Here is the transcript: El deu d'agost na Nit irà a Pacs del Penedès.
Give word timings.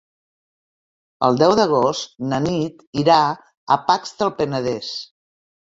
El 1.27 1.37
deu 1.41 1.53
d'agost 1.59 2.17
na 2.31 2.39
Nit 2.47 2.83
irà 3.03 3.21
a 3.77 3.81
Pacs 3.91 4.19
del 4.23 4.37
Penedès. 4.41 4.91